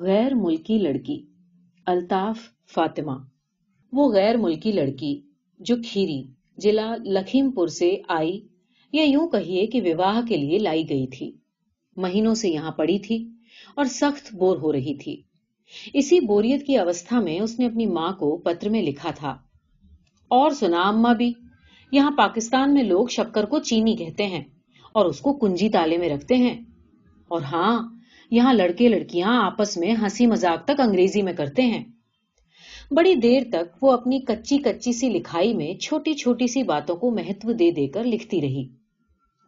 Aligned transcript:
غیر 0.00 0.34
ملکی 0.34 0.78
لڑکی، 0.78 1.22
الطاف 1.86 2.38
فاطمہ۔ 2.74 3.12
وہ 3.92 4.12
غیر 4.12 4.36
ملکی 4.36 4.72
لڑکی 4.72 5.20
جو 5.58 5.76
کھیری 5.86 6.22
ضلع 6.58 6.94
لکھیم 7.04 7.50
پور 7.50 7.68
سے 7.68 7.96
آئی، 8.08 8.46
یا 8.92 9.04
یوں 9.04 9.28
کہیے 9.28 9.66
کہ 9.66 9.80
وواہ 9.82 10.26
کے 10.26 10.36
لیے 10.36 10.58
لائی 10.58 10.88
گئی 10.88 11.06
تھی۔ 11.06 11.32
مہینوں 11.96 12.34
سے 12.34 12.48
یہاں 12.48 12.70
پڑی 12.70 12.98
تھی 12.98 13.30
اور 13.74 13.84
سخت 13.84 14.34
بور 14.34 14.56
ہو 14.56 14.72
رہی 14.72 14.94
تھی۔ 14.94 15.22
اسی 15.92 16.20
بوریت 16.20 16.66
کی 16.66 16.76
اوستھا 16.76 17.20
میں 17.20 17.40
اس 17.40 17.58
نے 17.58 17.66
اپنی 17.66 17.86
ماں 17.86 18.12
کو 18.12 18.36
پتر 18.36 18.68
میں 18.68 18.82
لکھا 18.82 19.10
تھا۔ 19.10 19.30
اور 20.28 20.50
سنا 20.50 20.88
اما 20.88 21.12
بھی، 21.12 21.32
یہاں 21.92 22.10
پاکستان 22.10 22.74
میں 22.74 22.82
لوگ 22.82 23.06
شکر 23.06 23.44
کو 23.44 23.58
چینی 23.58 23.96
کہتے 23.96 24.26
ہیں 24.26 24.44
اور 24.92 25.06
اس 25.06 25.20
کو 25.20 25.32
کنجی 25.32 25.68
تالے 25.68 25.98
میں 25.98 26.08
رکھتے 26.08 26.36
ہیں۔ 26.36 26.60
اور 27.28 27.42
ہاں 27.42 27.99
یہاں 28.30 28.54
لڑکے 28.54 28.88
لڑکیاں 28.88 29.44
آپس 29.46 29.76
میں 29.76 29.94
ہنسی 29.94 30.26
مذاق 30.26 30.64
تک 30.64 30.80
انگریزی 30.80 31.22
میں 31.22 31.32
کرتے 31.32 31.62
ہیں۔ 31.62 31.84
بڑی 32.90 33.14
دیر 33.14 33.42
تک 33.52 33.84
وہ 33.84 33.92
اپنی 33.92 34.18
کچی 34.18 34.58
کچی 34.58 34.92
سی 34.92 35.08
لکھائی 35.08 35.54
میں 35.54 35.74
چھوٹی 35.74 36.14
چھوٹی 36.14 36.46
سی 36.46 36.62
باتوں 36.62 36.96
کو 36.96 37.10
مہتو 37.10 37.52
دے 37.52 37.70
دے 37.70 37.86
کر 37.86 38.04
لکھتی 38.04 38.40
رہی۔ 38.40 38.68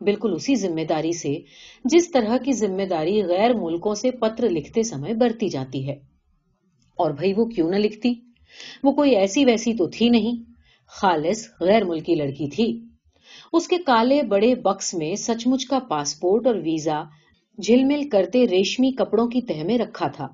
بالکل 0.01 0.33
اسی 0.33 0.55
ذمہ 0.55 0.85
داری 0.89 1.13
سے 1.13 1.35
جس 1.85 2.11
طرح 2.11 2.37
کی 2.37 2.53
ذمہ 2.53 2.83
داری 2.83 3.23
غیر 3.23 3.55
ملکوں 3.55 3.95
سے 3.95 4.11
پتر 4.11 4.51
لکھتے 4.51 4.83
سمے 4.83 5.15
برتی 5.15 5.49
جاتی 5.49 5.89
ہے۔ 5.89 5.95
اور 6.97 7.11
بھائی 7.11 7.33
وہ 7.37 7.45
کیوں 7.45 7.71
نہ 7.71 7.77
لکھتی؟ 7.77 8.15
وہ 8.83 8.93
کوئی 8.93 9.17
ایسی 9.17 9.45
ویسی 9.45 9.75
تو 9.75 9.87
تھی 9.89 10.09
نہیں۔ 10.09 10.51
خالص 10.87 11.49
غیر 11.61 11.85
ملکی 11.85 12.15
لڑکی 12.15 12.49
تھی۔ 12.49 12.81
اس 13.53 13.69
کے 13.69 13.79
کالے 13.79 14.23
بڑے 14.23 14.55
بکس 14.55 14.95
میں 14.95 15.15
سچ 15.15 15.47
مچ 15.47 15.67
کا 15.67 15.79
پاسپورٹ 15.79 16.47
اور 16.47 16.55
ویزا 16.55 17.03
جھل 17.59 17.85
مل 17.85 18.09
کرتے 18.09 18.47
ریشمی 18.49 18.91
کپڑوں 18.91 19.27
کی 19.27 19.41
تہ 19.41 19.65
میں 19.65 19.79
رکھا 19.79 20.09
تھا۔ 20.09 20.29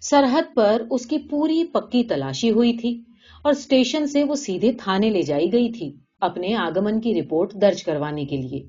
سرحد 0.00 0.54
پر 0.54 0.82
اس 0.90 1.06
کی 1.06 1.18
پوری 1.18 1.64
پکی 1.64 2.04
تلاشی 2.04 2.50
ہوئی 2.50 2.72
تھی 2.72 3.00
اور 3.44 3.52
اسٹیشن 3.52 4.06
سے 4.06 4.24
وہ 4.24 4.34
سیدھے 4.34 4.72
تھانے 4.72 5.10
لے 5.10 5.22
جائی 5.22 5.52
گئی 5.52 5.72
تھی 5.72 5.92
اپنے 6.20 6.54
آگمن 6.54 7.00
کی 7.00 7.22
رپورٹ 7.22 7.54
درج 7.54 7.84
کروانے 7.84 8.24
کے 8.24 8.36
لیے۔ 8.36 8.62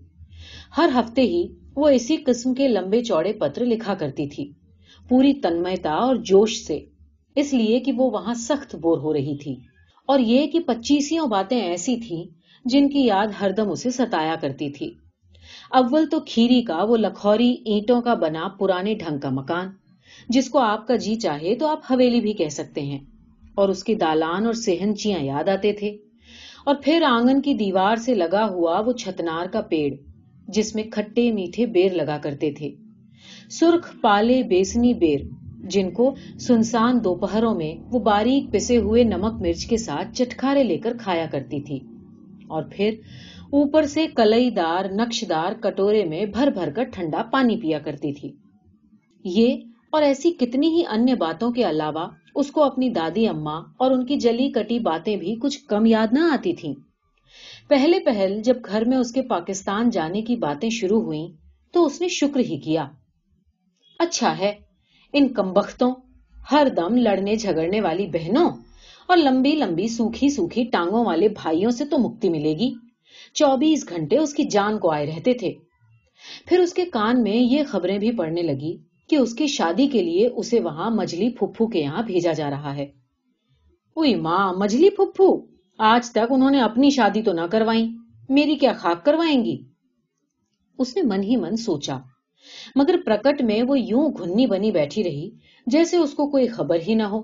ہر 0.78 0.90
ہفتے 0.96 1.22
ہی 1.22 1.48
وہ 1.76 1.90
اسی 1.90 2.18
قسم 2.18 2.54
کے 2.54 2.68
لمبے 2.68 3.04
چوڑے 3.04 3.34
پتر 3.34 3.66
لکھا 3.66 3.94
کرتی 3.94 4.28
تھی۔ 4.28 4.52
پوری 5.10 5.34
تنمتا 5.34 5.92
اور 5.92 6.16
جوش 6.16 6.64
سے۔ 6.64 6.80
اس 7.36 7.54
لیے 7.54 7.80
کہ 7.80 7.92
وہ 7.92 8.10
وہاں 8.12 8.34
سخت 8.34 8.76
بور 8.76 8.98
ہو 8.98 9.14
رہی 9.14 9.38
تھی۔ 9.38 9.56
اور 10.08 10.20
یہ 10.20 10.48
کہ 10.48 10.60
پچیسوں 10.60 11.28
باتیں 11.28 11.62
ایسی 11.62 11.98
تھیں 11.98 12.24
جن 12.66 12.90
کی 12.90 13.06
یاد 13.06 13.28
ہر 13.42 13.52
دم 13.52 13.70
اسے 13.70 13.90
ستایا 13.90 14.36
کرتی 14.42 14.70
تھی۔ 14.70 14.92
اول 15.74 16.06
تو 16.12 16.20
کھیری 16.20 16.62
کا 16.62 16.84
وہ 16.84 16.98
لکھوری 16.98 17.56
اینٹوں 17.66 18.02
کا 18.02 18.14
بنا 18.14 18.48
پرانے 18.48 18.94
ڈھنگ 18.94 19.20
کا 19.20 19.30
مکان۔ 19.30 19.68
جس 20.30 20.50
کو 20.50 20.60
آپ 20.60 20.88
کا 20.88 20.96
جی 20.96 21.16
چاہے 21.16 21.56
تو 21.56 21.68
آپ 21.68 21.80
حویلی 21.92 22.22
بھی 22.22 22.34
کہہ 22.34 22.50
سکتے 22.50 22.82
ہیں۔ 22.82 23.00
اور 23.56 23.70
اس 23.70 23.84
کی 23.84 23.96
دالان 23.96 24.46
اور 24.46 24.54
سہنچیاں 24.54 25.20
یاد 25.20 25.50
آتے 25.50 25.74
تھے۔ 25.74 25.98
اور 26.66 26.76
پھر 26.84 27.04
آنگن 27.08 27.42
کی 27.42 27.54
دیوار 27.54 27.96
سے 27.96 28.16
لگا 28.16 28.48
ہوا 28.50 28.80
وہ 28.80 28.94
چھتنار 28.94 29.46
کا 29.46 29.62
پیڑ، 29.62 29.94
جس 30.48 30.76
میں 30.76 30.84
کھٹے 30.84 31.32
میٹھے 31.32 31.66
بیر 31.66 31.94
لگا 31.94 32.18
کرتے 32.18 32.52
تھے۔ 32.52 32.72
سرخ 33.50 34.02
پالے 34.02 34.44
بیسنی 34.44 34.94
بیر، 34.94 35.20
جن 35.64 35.92
کو 35.92 36.16
سنسان 36.40 37.04
دوپہروں 37.04 37.56
میں 37.56 37.84
وہ 37.92 38.00
باریک 38.00 38.54
پسے 38.54 38.78
ہوئے 38.78 39.04
نمک 39.04 39.42
مرچ 39.42 39.66
کے 39.66 39.78
ساتھ 39.78 40.08
چٹکارے 40.14 40.64
لے 40.64 40.78
کر 40.78 40.94
کھایا 41.00 41.26
کرتی 41.32 41.62
تھی۔ 41.62 41.80
اور 42.48 42.64
پھر 42.72 42.92
اوپر 43.54 43.86
سے 43.86 44.08
کلئی 44.08 44.50
دار، 44.50 44.86
نقش 44.92 45.24
دار 45.30 45.54
کٹورے 45.54 46.06
میں 46.06 46.26
بھر 46.26 46.48
بھر 46.48 46.70
کر 46.76 46.84
ٹھنڈا 46.84 47.24
پانی 47.32 47.58
پیا 47.58 47.80
کرتی 47.80 48.14
تھی۔ 48.14 48.32
یہ 49.24 49.56
اور 49.92 50.02
ایسی 50.02 50.32
کتنی 50.32 50.68
ہی 50.68 50.84
انیہ 50.90 51.16
باتوں 51.16 51.52
کے 51.52 51.70
علاوہ 51.70 52.08
اس 52.36 52.52
کو 52.52 52.64
اپنی 52.64 52.90
دادی 52.90 53.28
اما 53.28 53.56
اور 53.78 53.92
ان 53.92 54.06
کی 54.06 54.16
جلی 54.16 54.52
کٹی 54.52 54.80
باتیں 54.80 55.16
بھی 55.16 55.36
کچھ 55.36 55.66
کم 55.66 55.86
یاد 55.86 56.08
نہ 56.12 56.20
آتی 56.20 56.54
تھیں۔ 56.54 56.74
پہلے 57.68 58.00
پہل 58.00 58.42
جب 58.42 58.56
گھر 58.66 58.86
میں 58.86 58.98
اس 58.98 59.12
کے 59.12 59.22
پاکستان 59.22 59.90
جانے 59.90 60.22
کی 60.22 60.36
باتیں 60.36 60.70
شروع 60.70 61.02
ہوئیں 61.02 61.28
تو 61.74 61.86
اس 61.86 62.02
نے 62.02 62.08
شکر 62.08 62.40
ہی 62.40 62.60
کیا۔ 62.60 62.88
اچھا 64.00 64.38
ہے، 64.38 64.54
ان 65.14 65.28
کمبختوں 65.28 65.92
ہر 66.52 66.68
دم 66.78 66.96
لڑنے 66.96 67.36
جھگڑنے 67.36 67.82
والی 67.82 68.08
بہنوں 68.08 68.50
اور 69.08 69.18
لمبی 69.18 69.56
لمبی 69.56 69.88
سوکھی 69.88 70.30
سوکھی 70.30 70.64
ٹانگوں 70.64 71.06
والے 71.06 71.30
بھائیوں 71.30 71.72
سے 71.72 71.86
تو 71.86 71.98
مکتی 71.98 72.30
ملے 72.30 72.54
گی۔ 72.54 72.74
چوبیس 73.34 73.90
گھنٹے 73.90 74.18
اس 74.18 74.34
کی 74.34 74.44
جان 74.44 74.80
کو 74.80 74.92
آئے 74.92 75.06
رہتے 75.06 75.34
تھے۔ 75.34 75.54
پھر 76.46 76.60
اس 76.60 76.74
کے 76.74 76.86
کان 76.86 77.24
میں 77.24 77.36
یہ 77.36 77.64
خبریں 77.68 78.00
بھی 78.00 78.12
پڑنے 78.12 78.42
لگی 78.42 78.78
کہ 79.10 79.16
اس 79.16 79.34
کی 79.34 79.48
شادی 79.48 79.88
کے 79.88 80.02
لیے 80.02 80.28
اسے 80.36 80.60
وہاں 80.60 80.90
مجلی 80.90 81.30
پھپھو 81.30 81.68
کے 81.68 81.80
یہاں 81.80 82.04
بھیجا 82.04 82.34
جا 82.34 82.50
رہا 82.50 82.76
ہے۔ 82.76 82.84
اوئی 83.98 84.16
ماں 84.16 84.54
مجلی 84.54 84.90
پھپھو! 84.90 85.52
آج 85.80 86.12
تک 86.12 86.32
انہوں 86.32 86.52
نے 86.52 86.62
اپنی 86.62 86.90
شادی 86.90 87.22
تو 87.22 87.34
نہ 87.34 87.42
کروائی، 87.52 87.88
میری 88.30 88.56
کیا 88.56 88.74
خاک 88.74 89.06
کروائیں 89.06 89.46
گی؟ 89.46 89.64
اس 90.78 90.96
نے 90.96 91.02
من 91.02 91.24
ہی 91.24 91.36
من 91.36 91.56
سوچا، 91.56 91.98
مگر 92.76 92.96
پرکٹ 93.06 93.42
میں 93.42 93.64
وہ 93.64 93.80
یوں 93.80 94.10
گھنی 94.10 94.46
بنی 94.46 94.72
بیٹھی 94.72 95.04
رہی 95.04 95.30
جیسے 95.68 95.98
اس 95.98 96.14
کو 96.14 96.30
کوئی 96.30 96.48
خبر 96.48 96.78
ہی 96.88 96.94
نہ 96.94 97.04
ہو۔ 97.04 97.22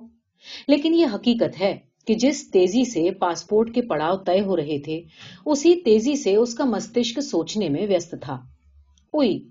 لیکن 0.67 0.93
یہ 0.93 1.05
حقیقت 1.13 1.61
ہے 1.61 1.77
کہ 2.07 2.13
جس 2.13 2.51
تیزی 2.51 2.83
سے 2.83 3.11
پاسپورٹ 3.11 3.73
کے 3.75 3.81
پڑاؤ 3.81 4.17
طے 4.17 4.41
ہو 4.41 4.57
رہے 4.57 4.79
تھے، 4.79 5.01
اسی 5.45 5.75
تیزی 5.75 6.15
سے 6.15 6.35
اس 6.35 6.55
کا 6.55 6.65
مستشک 6.65 7.21
سوچنے 7.21 7.69
میں 7.69 7.87
ویست 7.87 8.15
تھا۔ 8.21 8.33
اوئی، 9.13 9.49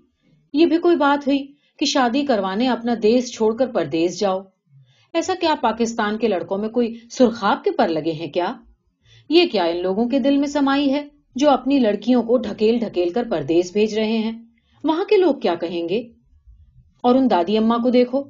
یہ 0.53 0.65
بھی 0.65 0.77
کوئی 0.77 0.95
بات 0.95 1.27
ہوئی 1.27 1.53
کہ 1.79 1.85
شادی 1.85 2.25
کروانے 2.25 2.67
اپنا 2.67 2.93
دیس 3.03 3.33
چھوڑ 3.33 3.57
کر 3.57 3.67
پردیس 3.67 4.19
جاؤ؟ 4.19 4.41
ایسا 5.13 5.33
کیا 5.41 5.55
پاکستان 5.61 6.17
کے 6.17 6.27
لڑکوں 6.27 6.57
میں 6.57 6.69
کوئی 6.69 6.93
سرخاب 7.11 7.63
کے 7.63 7.71
پر 7.71 7.87
لگے 7.87 8.11
ہیں 8.11 8.27
کیا؟ 8.27 8.53
یہ 9.29 9.43
کیا 9.51 9.63
ان 9.63 9.81
لوگوں 9.81 10.09
کے 10.09 10.19
دل 10.19 10.37
میں 10.37 10.47
سمائی 10.47 10.93
ہے 10.93 11.07
جو 11.35 11.49
اپنی 11.49 11.79
لڑکیوں 11.79 12.23
کو 12.23 12.37
ڈھکیل 12.37 12.77
ڈھکیل 12.79 13.09
کر 13.09 13.23
پردیس 13.31 13.71
بھیج 13.71 13.99
رہے 13.99 14.17
ہیں؟ 14.17 14.43
وہاں 14.83 15.05
کے 15.05 15.17
لوگ 15.17 15.35
کیا 15.35 15.55
کہیں 15.55 15.89
گے؟ 15.89 16.01
اور 17.03 17.15
ان 17.15 17.29
دادی 17.29 17.57
اما 17.57 17.77
کو 17.77 17.89
دیکھو، 17.89 18.23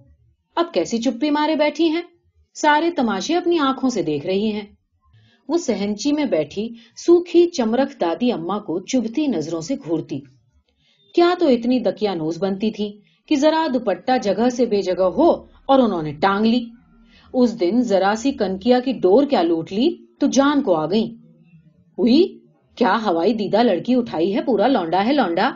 اب 0.56 0.74
کیسی 0.74 0.98
چپی 0.98 1.30
مارے 1.30 1.56
بیٹھی 1.56 1.90
ہیں؟ 1.90 2.02
سارے 2.62 2.92
تماشے 2.92 3.36
اپنی 3.36 3.60
آنکھوں 3.60 3.90
سے 3.90 4.02
دیکھ 4.02 4.26
رہی 4.26 4.52
ہیں۔ 4.52 4.62
وہ 5.50 5.58
سہنچی 5.58 6.12
میں 6.12 6.26
بیٹھی 6.26 6.70
سوکھی 7.06 7.50
چمرک 7.50 8.02
دادی 8.02 8.32
اما 8.32 8.60
کو 8.60 8.80
چبھتی 8.80 9.28
نظروں 9.28 9.62
سے 9.62 9.76
گھورتی۔ 9.76 10.20
کیا 11.16 11.34
تو 11.40 11.48
اتنی 11.48 11.80
دکیا 11.80 12.14
نوز 12.14 12.44
بنتی 12.44 12.72
تھی 12.72 13.00
کہ 13.28 13.36
ذرا 13.36 13.68
دوپٹہ 13.74 14.12
جگہ 14.24 14.50
سے 14.50 14.66
بے 14.66 14.82
جگہ 14.82 15.04
ہو 15.04 15.32
اور 15.66 15.80
انہوں 15.80 16.02
نے 16.02 16.12
ٹانگ 16.12 16.46
لی۔ 16.46 16.66
اس 17.34 17.60
دن 17.60 17.82
ذرا 17.82 18.14
سی 18.18 18.32
کنکیا 18.32 18.80
کی 18.80 18.94
ڈور 18.94 19.24
کیا 19.24 19.42
لوٹ 19.42 19.72
لی 19.72 20.06
تو 20.20 20.28
جان 20.28 20.62
کو 20.62 20.76
آ 20.76 20.86
گئی۔ 20.86 21.16
ہوئی 21.98 22.40
کیا 22.76 22.98
ہوائی 23.06 23.34
دیدہ 23.34 23.64
لڑکی 23.64 23.96
اٹھائی 23.96 24.36
ہے؟ 24.36 24.42
پورا 24.42 24.68
لونڈا 24.68 25.06
ہے 25.06 25.14
لونڈا۔ 25.14 25.52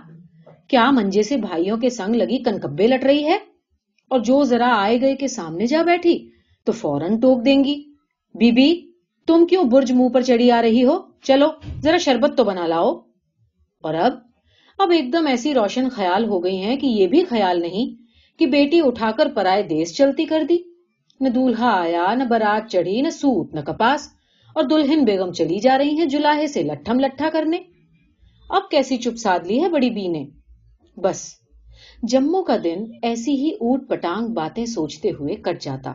کیا 0.68 0.92
منجے 0.92 1.24
سے 1.24 1.38
بھائیوں 1.38 1.78
کے 1.78 1.90
سنگ 1.90 2.16
لگی 2.16 2.44
کنکبے 2.44 2.88
لٹ 2.88 3.04
رہی 3.04 3.24
ہے؟ 3.24 3.38
اور 4.10 4.20
جو 4.20 4.44
ذرا 4.44 4.74
آئے 4.76 5.02
گئے 5.02 5.16
کے 5.16 5.28
سامنے 5.28 5.66
جا 5.66 5.82
بیٹھی 5.84 6.32
تو 6.64 6.72
فوراً 6.72 7.20
ٹوک 7.20 7.46
دیں 7.46 7.64
گی۔ 7.64 7.84
بی 8.36 8.52
بی 8.52 8.92
تم 9.28 9.46
کیوں 9.46 9.64
برج 9.64 9.92
منہ 9.92 10.10
پر 10.10 10.22
چڑھی 10.22 10.52
آ 10.52 10.62
رہی 10.62 10.84
ہو؟ 10.84 10.98
چلو، 11.22 11.48
ذرا 11.82 11.98
شربت 11.98 12.38
تو 12.38 12.44
بنا 12.44 12.68
لاؤ۔ 12.68 13.00
اور 13.82 13.94
اب 13.94 14.14
اب 14.80 14.92
ایک 14.92 15.14
دم 15.14 15.28
ایسی 15.28 15.54
روشن 15.54 15.90
خیال 15.90 16.26
ہو 16.26 16.44
گئی 16.44 16.58
ہیں 16.58 16.76
کہ 16.76 16.86
یہ 16.86 17.08
بھی 17.08 17.24
خیال 17.24 17.62
نہیں 17.62 18.02
کہ 18.40 18.46
بیٹی 18.46 18.82
اٹھا 18.86 19.12
کر 19.12 19.28
پرائے 19.36 19.64
دیس 19.64 19.96
چلتی 19.96 20.26
کر 20.26 20.44
دی۔ 20.50 20.58
نہ 21.20 21.30
دولہا 21.30 21.82
آیا، 21.82 22.14
نہ 22.14 22.24
برات 22.24 22.72
چڑھی، 22.72 23.02
نہ 23.02 23.10
سوت، 23.10 23.54
نہ 23.54 23.60
کپاس۔ 23.60 24.10
اور 24.56 24.64
دلہن 24.64 25.06
بیگم 25.06 25.32
چلی 25.32 25.60
جا 25.60 25.78
رہی 25.78 25.98
ہیں 25.98 26.06
جلاہے 26.06 26.48
سے 26.48 26.64
لٹھم 26.64 27.00
لٹھا 27.00 27.30
کرنے۔ 27.34 27.58
اب 28.50 28.62
کیسی 28.72 28.98
چپ 28.98 29.18
ساد 29.18 29.40
لی 29.46 29.64
ہے 29.64 29.70
بڑی 29.70 29.90
بی 29.90 30.08
نے۔ 30.08 30.26
بس، 30.98 31.34
جموں 32.04 32.44
کا 32.44 32.58
دن 32.64 32.86
ایسی 33.02 33.32
ہی 33.36 33.50
اوٹ 33.50 33.90
پٹانگ 33.90 34.28
باتیں 34.28 34.66
سوچتے 34.66 35.10
ہوئے 35.10 35.36
کٹ 35.36 35.62
جاتا۔ 35.62 35.94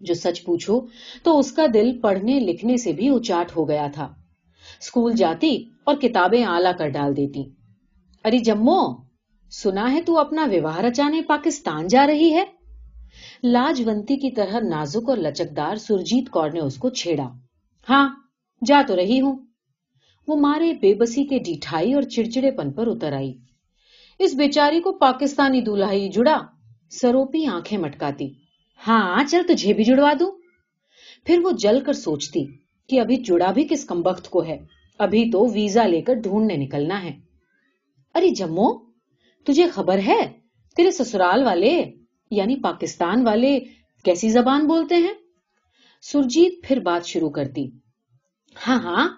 جو 0.00 0.14
سچ 0.14 0.44
پوچھو، 0.44 0.80
تو 1.22 1.38
اس 1.38 1.52
کا 1.52 1.66
دل 1.74 1.98
پڑھنے 2.00 2.40
لکھنے 2.40 2.76
سے 2.76 2.92
بھی 2.92 3.08
اچاٹ 3.08 3.56
ہو 3.56 3.68
گیا 3.68 3.86
تھا۔ 3.94 4.04
اسکول 4.80 5.12
جاتی 5.12 5.64
اور 5.84 5.94
کتابیں 5.94 6.44
آلہ 6.44 6.68
کر 6.78 6.88
ڈال 6.88 7.16
دیتی۔ 7.16 7.44
ارے 8.24 8.38
جمو، 8.38 8.94
سنا 9.50 9.92
ہے 9.92 10.02
تو 10.02 10.18
اپنا 10.18 10.46
وواہ 10.52 10.80
رچانے 10.80 11.22
پاکستان 11.22 11.88
جا 11.88 12.06
رہی 12.06 12.34
ہے؟ 12.34 12.44
لاجونتی 13.42 14.16
کی 14.16 14.30
طرح 14.30 14.60
نازک 14.68 15.08
اور 15.08 15.16
لچکدار 15.16 15.76
سرجیت 15.76 16.30
کور 16.30 16.50
نے 16.50 16.60
اس 16.60 16.76
کو 16.76 16.88
چھیڑا۔ 16.88 17.28
ہاں 17.90 18.08
جا 18.66 18.82
تو 18.88 18.96
رہی 18.96 19.20
ہوں۔ 19.20 19.36
وہ 20.28 20.36
مارے 20.36 20.72
بے 20.72 20.94
بسی 20.94 21.24
کے 21.24 21.38
ڈیٹھائی 21.38 21.94
اور 21.94 22.02
چڑچڑے 22.02 22.50
پن 22.50 22.72
پر 22.72 22.86
اتر 22.86 23.12
آئی۔ 23.12 23.34
اس 24.18 24.34
بیچاری 24.34 24.80
کو 24.80 24.92
پاکستانی 24.92 25.60
دولہا 25.60 25.92
ہی 25.92 26.08
جڑا، 26.08 26.38
سروپی 26.90 27.46
آنکھیں 27.46 27.78
مٹکاتی۔ 27.78 28.32
ہاں 28.86 29.24
چل 29.24 29.42
تجھے 29.48 29.72
بھی 29.72 29.84
جڑوا 29.84 30.12
دوں۔ 30.20 30.30
پھر 31.24 31.38
وہ 31.38 31.50
جل 31.50 31.80
کر 31.80 31.92
سوچتی 31.92 32.44
کہ 32.88 33.00
ابھی 33.00 33.16
جڑا 33.16 33.52
بھی 33.52 33.66
کس 33.70 33.84
کمبخت 33.84 34.30
کو 34.30 34.44
ہے۔ 34.44 34.58
ابھی 34.98 35.30
تو 35.30 35.46
ویزا 35.46 35.86
لے 35.86 36.02
کر 36.02 36.14
ڈھونڈنے 36.14 36.56
نکلنا 36.56 37.04
ہے۔ 37.04 37.18
ارے 38.14 38.28
جمو، 38.28 38.78
تجھے 39.44 39.68
خبر 39.68 39.98
ہے؟ 39.98 40.32
تیرے 40.76 40.90
سسرال 40.90 41.42
والے 41.42 41.82
یعنی 42.30 42.56
پاکستان 42.56 43.26
والے، 43.26 43.58
کیسی 44.04 44.28
زبان 44.28 44.66
بولتے 44.66 44.94
ہیں؟ 44.94 45.14
سرجیت 46.02 46.52
پھر 46.62 46.80
بات 46.80 47.06
شروع 47.06 47.30
کرتی۔ 47.30 47.66
ہاں 48.68 48.80
ہاں 48.80 49.08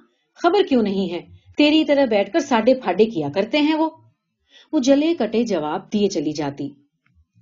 خبر 0.42 0.62
کیوں 0.68 0.82
نہیں 0.82 1.12
ہے؟ 1.12 1.22
تیری 1.56 1.84
طرح 1.84 2.04
بیٹھ 2.04 2.32
کر 2.32 2.40
ساڈے 2.40 2.74
پھاڈے 2.74 3.06
کیا 3.06 3.28
کرتے 3.34 3.58
ہیں 3.58 3.74
وہ؟ 3.74 3.90
وہ 4.72 4.78
جلے 4.78 5.14
کٹے 5.14 5.44
جواب 5.44 5.92
دیے 5.92 6.08
چلی 6.08 6.32
جاتی۔ 6.32 6.68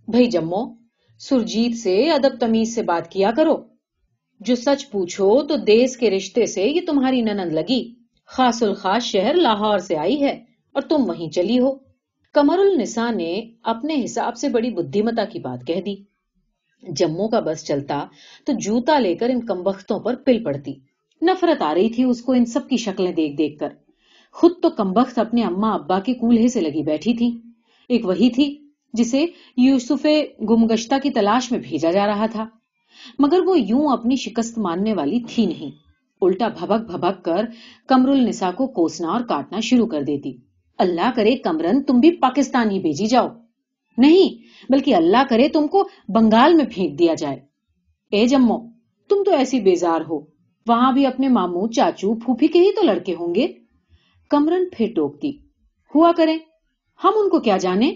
بھائی 0.08 0.26
جمو 0.26 0.85
سرجیت 1.18 1.76
سے 1.76 2.10
ادب 2.10 2.40
تمیز 2.40 2.74
سے 2.74 2.82
بات 2.82 3.10
کیا 3.10 3.30
کرو۔ 3.36 3.56
جو 4.40 4.54
سچ 4.54 4.90
پوچھو 4.90 5.42
تو 5.42 5.56
دیس 5.56 5.96
کے 5.96 6.10
رشتے 6.10 6.46
سے 6.46 6.62
یہ 6.62 6.80
تمہاری 6.86 7.20
ننند 7.20 7.52
لگی۔ 7.52 7.94
خاص 8.26 8.62
الخاص 8.62 9.02
شہر 9.02 9.34
لاہور 9.34 9.78
سے 9.78 9.96
آئی 9.96 10.20
ہے 10.20 10.44
اور 10.72 10.82
تم 10.82 11.08
وہیں 11.08 11.30
چلی 11.30 11.58
ہو۔ 11.58 11.72
کمر 12.32 12.58
النسا 12.58 13.10
نے 13.10 13.42
اپنے 13.62 14.04
حساب 14.04 14.36
سے 14.36 14.48
بڑی 14.48 14.70
بدھیمتا 14.70 15.24
کی 15.24 15.38
بات 15.38 15.66
کہہ 15.66 15.80
دی۔ 15.80 15.96
جموں 16.96 17.28
کا 17.28 17.40
بس 17.40 17.64
چلتا 17.64 18.06
تو 18.46 18.52
جوتا 18.52 18.98
لے 18.98 19.14
کر 19.14 19.28
ان 19.28 19.46
کمبختوں 19.46 20.00
پر 20.00 20.14
پل 20.14 20.44
پڑتی۔ 20.44 20.74
نفرت 21.22 21.62
آ 21.62 21.74
رہی 21.74 21.88
تھی 21.88 22.04
اس 22.04 22.22
کو 22.22 22.32
ان 22.32 22.44
سب 22.44 22.68
کی 22.68 22.76
شکلیں 22.76 23.12
دیکھ 23.12 23.36
دیکھ 23.38 23.58
کر۔ 23.58 23.68
خود 24.32 24.52
تو 24.62 24.70
کمبخت 24.70 25.18
اپنے 25.18 25.42
اما 25.42 25.70
ابا 25.70 26.00
کے 26.00 26.14
کولہے 26.14 26.48
سے 26.48 26.60
لگی 26.60 26.82
بیٹھی 26.82 27.14
تھی۔ 27.14 27.38
ایک 27.88 28.06
وہی 28.06 28.30
تھی 28.30 28.65
جسے 28.96 29.26
یوسف 29.56 30.06
گمگشتہ 30.50 30.94
کی 31.02 31.10
تلاش 31.10 31.52
میں 31.52 31.60
بھیجا 31.60 31.90
جا 31.90 32.06
رہا 32.06 32.26
تھا۔ 32.26 32.46
مگر 33.18 33.40
وہ 33.40 33.60
یوں 33.60 33.88
اپنی 33.88 34.16
شکست 34.16 34.58
ماننے 34.58 34.94
والی 34.94 35.20
تھی 35.28 35.46
نہیں۔ 35.46 35.70
الٹا 36.20 36.48
بھبک 36.48 36.90
بھبک 36.90 37.24
کر 37.24 37.44
کمر 37.88 38.08
النسا 38.08 38.50
کو 38.50 38.66
کوسنا 38.66 39.08
اور 39.08 39.20
کاٹنا 39.20 39.60
شروع 39.60 39.86
کر 39.86 40.02
دیتی۔ 40.02 40.36
اللہ 40.78 41.10
کرے 41.16 41.36
کمرن، 41.36 41.82
تم 41.82 42.00
بھی 42.00 42.10
پاکستان 42.10 42.70
ہی 42.70 42.78
بھیجی 42.78 43.06
جاؤ۔ 43.06 43.28
نہیں، 43.98 44.42
بلکہ 44.72 44.94
اللہ 44.94 45.22
کرے 45.30 45.48
تم 45.48 45.66
کو 45.66 45.88
بنگال 46.08 46.54
میں 46.54 46.64
پھینک 46.74 46.98
دیا 46.98 47.14
جائے۔ 47.14 47.40
اے 48.10 48.26
جمو، 48.26 48.58
تم 49.08 49.22
تو 49.24 49.30
ایسی 49.30 49.60
بیزار 49.60 50.00
ہو۔ 50.10 50.20
وہاں 50.66 50.92
بھی 50.92 51.06
اپنے 51.06 51.28
ماموں، 51.28 51.68
چاچو، 51.68 52.14
پھوپھی 52.14 52.48
کے 52.48 52.58
ہی 52.58 52.72
تو 52.72 52.82
لڑکے 52.82 53.14
ہوں 53.14 53.34
گے۔ 53.34 53.46
کمرن 54.30 54.64
پھر 54.76 54.92
ٹوکتی۔ 54.94 55.38
ہوا 55.94 56.12
کریں، 56.16 56.38
ہم 57.04 57.10
ان 57.16 57.28
کو 57.28 57.40
کیا 57.40 57.56
جانے 57.56 57.94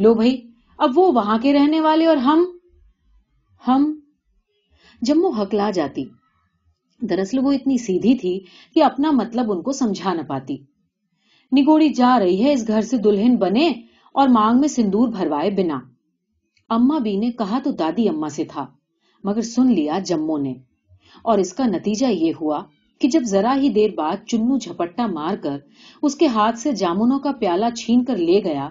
لو 0.00 0.14
بھائی، 0.14 0.50
اب 0.78 0.98
وہ 0.98 1.12
وہاں 1.12 1.38
کے 1.38 1.52
رہنے 1.52 1.80
والے 1.80 2.06
اور 2.06 2.16
ہم؟ 2.16 2.44
ہم؟ 3.68 4.00
جمو 5.02 5.42
ہکلا 5.42 5.70
جاتی۔ 5.70 6.04
دراصل 7.00 7.38
وہ 7.38 7.52
اتنی 7.52 7.78
سیدھی 7.78 8.14
تھی 8.14 8.40
کہ 8.74 8.84
اپنا 8.84 9.10
مطلب 9.10 9.52
ان 9.52 9.62
کو 9.62 9.72
سمجھا 9.72 10.12
نہ 10.12 10.22
پاتی۔ 10.22 10.56
نگوڑی 11.60 11.88
جا 11.88 12.18
رہی 12.20 12.44
ہے 12.44 12.52
اس 12.52 12.68
گھر 12.68 12.80
سے 12.80 12.96
دلہن 12.96 13.36
بنے 13.36 13.68
اور 14.14 14.28
مانگ 14.28 14.60
میں 14.60 14.68
سندور 14.68 15.08
بھروائے 15.08 15.50
بنا۔ 15.50 15.80
اما 16.68 16.98
بی 16.98 17.16
نے 17.16 17.30
کہا 17.30 17.58
تو 17.64 17.70
دادی 17.70 18.08
اما 18.08 18.28
سے 18.28 18.44
تھا، 18.44 18.66
مگر 19.24 19.42
سن 19.42 19.72
لیا 19.72 19.98
جموں 19.98 20.38
نے۔ 20.38 20.54
اور 21.22 21.38
اس 21.38 21.52
کا 21.52 21.66
نتیجہ 21.66 22.06
یہ 22.06 22.32
ہوا 22.40 22.64
کہ 23.00 23.08
جب 23.08 23.20
ذرا 23.22 23.54
ہی 23.56 23.68
دیر 23.68 23.90
بعد 23.94 24.16
چنو 24.26 24.58
جھپٹا 24.58 25.06
مار 25.06 25.36
کر 25.36 25.58
اس 26.02 26.14
کے 26.14 26.26
ہاتھ 26.26 26.58
سے 26.58 26.72
جامنوں 26.72 27.18
کا 27.18 27.32
پیالہ 27.32 27.66
چھین 27.78 28.04
کر 28.04 28.16
لے 28.16 28.40
گیا 28.44 28.68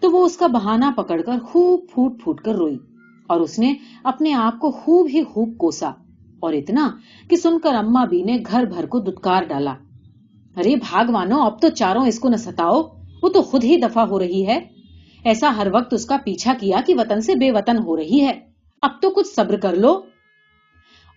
تو 0.00 0.10
وہ 0.10 0.24
اس 0.24 0.36
کا 0.36 0.46
بہانہ 0.46 0.84
پکڑ 0.96 1.22
کر 1.22 1.38
خوب 1.38 1.80
پھوٹ 1.92 2.22
پھوٹ 2.22 2.40
کر 2.40 2.54
روئی 2.54 2.78
اور 3.26 3.40
اس 3.40 3.58
نے 3.58 3.74
اپنے 4.04 4.32
آپ 4.32 4.58
کو 4.58 4.70
خوب 4.70 5.08
ہی 5.14 5.24
خوب 5.24 5.58
کوسا 5.58 5.90
اور 6.40 6.52
اتنا 6.52 6.90
کہ 7.28 7.36
سن 7.36 7.58
کر 7.58 7.74
اما 7.74 8.04
بی 8.04 8.22
نے 8.22 8.38
گھر 8.50 8.64
بھر 8.64 8.86
کو 8.86 8.98
دتکار 8.98 9.42
ڈالا۔ 9.42 9.74
ارے 10.56 10.76
بھاگوانو، 10.76 11.42
اب 11.42 11.60
تو 11.60 11.68
چاروں 11.68 12.06
اس 12.06 12.18
کو 12.18 12.28
نہ 12.28 12.36
ستاؤ، 12.36 12.82
وہ 13.22 13.28
تو 13.28 13.42
خود 13.42 13.64
ہی 13.64 13.76
دفاع 13.76 14.04
ہو 14.04 14.18
رہی 14.18 14.46
ہے۔ 14.46 14.58
ایسا 15.24 15.56
ہر 15.56 15.66
وقت 15.72 15.94
اس 15.94 16.06
کا 16.06 16.16
پیچھا 16.24 16.54
کیا 16.60 16.78
کہ 16.86 16.94
وطن 16.98 17.20
سے 17.20 17.34
بے 17.34 17.52
وطن 17.52 17.78
ہو 17.78 17.96
رہی 17.96 18.20
ہے۔ 18.20 18.40
اب 18.82 18.90
تو 19.02 19.10
کچھ 19.10 19.28
صبر 19.28 19.56
کر 19.56 19.76
لو۔ 19.76 20.00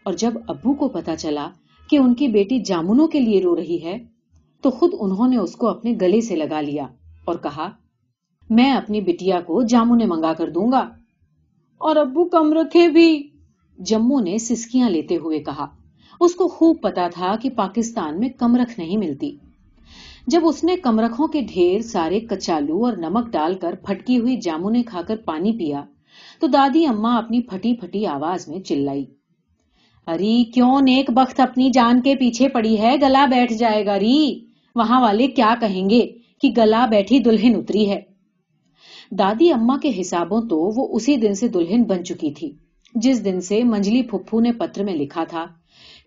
اور 0.04 0.14
جب 0.14 0.34
ابو 0.48 0.74
کو 0.74 0.90
پتا 0.90 1.16
چلا 1.16 1.50
کہ 1.90 1.98
ان 1.98 2.14
کی 2.14 2.28
بیٹی 2.28 2.60
جامنوں 2.60 3.08
کے 3.08 3.20
لیے 3.20 3.42
رو 3.42 3.56
رہی 3.56 3.84
ہے، 3.84 3.98
تو 4.62 4.72
خود 4.72 4.92
انہوں 5.00 5.28
نے 5.28 5.38
اس 5.38 5.56
کو 5.56 5.68
اپنے 5.68 5.94
گلے 6.02 6.22
سے 6.22 6.36
لگا 6.36 6.62
لیا 6.62 6.88
اور 7.26 7.36
کہا 7.36 7.70
میں 8.50 8.72
اپنی 8.72 9.02
بٹیا 9.02 9.42
کو 9.42 9.64
جامنے 9.64 10.06
منگا 10.06 10.34
کر 10.34 10.50
دوں 10.50 10.72
گا۔ 10.72 10.90
اور 11.78 11.96
ابو 11.96 12.26
کم 12.26 12.54
رکھے 12.54 12.88
بھی۔ 12.88 13.30
جموں 13.80 14.22
نے 14.22 14.38
سسکیاں 14.38 14.90
لیتے 14.90 15.18
ہوئے 15.18 15.40
کہا۔ 15.40 15.68
اس 16.20 16.36
کو 16.36 16.48
خوب 16.48 16.82
پتا 16.82 17.08
تھا 17.08 17.36
کہ 17.42 17.50
پاکستان 17.50 18.20
میں 18.20 18.30
کمرکھ 18.30 18.80
نہیں 18.80 18.98
ملتی۔ 18.98 19.36
جب 20.28 20.40
اس 20.44 20.64
نے 20.64 20.76
کمرکھوں 20.76 21.28
کے 21.28 21.42
ڈھیر 21.42 21.82
سارے 21.82 22.20
کچالو 22.20 22.86
اور 22.86 22.94
نمک 22.94 23.32
ڈال 23.32 23.54
کر 23.54 23.76
پھٹکی 23.84 24.18
ہوئی 24.18 24.38
جامنے 24.38 24.84
کھا 24.84 25.02
کر 25.02 25.16
پانی 25.26 25.52
پیا، 25.52 25.84
تو 26.40 26.48
دادی 26.48 26.86
اما 26.86 27.16
اپنی 27.16 27.42
پھٹی 27.42 27.74
پھٹی 27.76 28.06
آواز 28.06 28.48
میں 28.48 28.60
چلائی۔ 28.60 29.06
اری، 30.08 30.44
کیوں 30.44 30.82
نیک 30.82 31.12
بخت 31.12 31.40
اپنی 31.40 31.70
جان 31.70 32.02
کے 32.02 32.16
پیچھے 32.16 32.50
پڑی 32.50 32.82
ہے؟ 32.82 32.96
گلا 33.02 33.26
بیٹھ 33.26 33.54
جائے 33.54 33.86
گا 33.86 34.00
ری۔ 34.00 34.46
وہاں 34.76 35.02
والے 35.02 35.28
کیا 35.28 35.56
کہیں 35.60 35.90
گے 35.90 36.08
کہ 36.42 36.52
گلا 36.58 36.86
بیٹھی 36.86 37.20
دلہن 37.20 37.56
اتری 37.56 37.90
ہے۔ 37.90 38.15
دادی 39.12 39.52
اما 39.52 39.78
کے 39.78 39.92
حسابوں 40.02 40.42
تو 40.42 40.58
وہ 40.76 40.96
اسی 40.96 41.16
دن 41.16 41.34
سے 41.34 41.48
دلہن 41.48 41.84
بن 41.84 42.04
چکی 42.04 42.32
تھی، 42.32 42.52
جس 42.96 43.26
دن 43.26 43.42
سے 43.42 43.64
منجلی 43.64 44.02
پھپھو 44.02 44.40
نے 44.40 44.52
پتر 44.52 44.84
میں 44.84 44.94
لکھا 44.94 45.24
تھا 45.24 45.46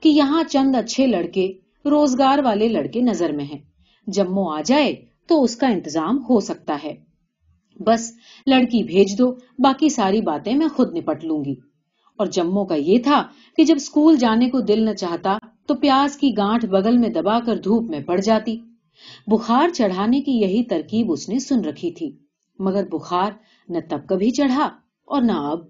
کہ 0.03 0.09
یہاں 0.09 0.43
چند 0.51 0.77
اچھے 0.77 1.07
لڑکے، 1.07 1.53
روزگار 1.85 2.39
والے 2.39 2.69
لڑکے 2.69 3.01
نظر 3.01 3.33
میں 3.33 3.45
ہیں۔ 3.45 3.59
جموں 4.07 4.53
آ 4.53 4.61
جائے 4.65 4.95
تو 5.27 5.43
اس 5.43 5.57
کا 5.57 5.67
انتظام 5.67 6.19
ہو 6.31 6.41
سکتا 6.41 6.79
ہے۔ 6.85 6.95
بس 7.81 8.13
لڑکی 8.47 8.83
بھیج 8.83 9.19
دو، 9.19 9.33
باقی 9.59 9.89
ساری 9.89 10.21
باتیں 10.21 10.55
میں 10.55 10.69
خود 10.77 10.97
نپٹ 10.97 11.25
لوں 11.25 11.45
گی۔ 11.45 11.55
اور 12.17 12.27
جموں 12.27 12.65
کا 12.65 12.75
یہ 12.75 12.99
تھا 12.99 13.23
کہ 13.57 13.65
جب 13.65 13.75
اسکول 13.77 14.17
جانے 14.17 14.51
کو 14.51 14.61
دل 14.61 14.85
نہ 14.85 14.95
چاہتا 14.95 15.39
تو 15.67 15.75
پیاز 15.75 16.17
کی 16.17 16.31
گانٹ 16.37 16.65
بغل 16.65 16.99
میں 16.99 17.09
دبا 17.09 17.41
کر 17.41 17.57
دھوپ 17.57 17.91
میں 17.91 18.01
پڑ 18.01 18.21
جاتی۔ 18.21 18.59
بخار 19.27 19.69
چڑھانے 19.69 20.21
کی 20.21 20.33
یہی 20.33 20.65
ترکیب 20.65 21.13
اس 21.13 21.29
نے 21.29 21.39
سن 21.39 21.61
رکھی 21.61 21.91
تھی۔ 21.91 22.28
مگر 22.59 22.85
بخار 22.91 23.33
نہ 23.69 23.79
تب 23.91 24.07
کبھی 24.09 24.31
چڑھا 24.31 24.69
اور 25.05 25.23
نہ 25.23 25.33
اب۔ 25.33 25.61